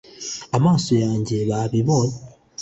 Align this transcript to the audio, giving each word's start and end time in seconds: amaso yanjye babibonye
amaso 0.57 0.91
yanjye 1.03 1.37
babibonye 1.49 2.17